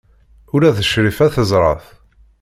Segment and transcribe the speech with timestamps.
[0.53, 1.85] Ula d Crifa teẓra-t.